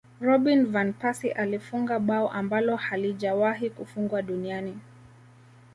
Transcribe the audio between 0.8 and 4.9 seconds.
persie alifunga bao ambalo halijawahi Kufungwa duniani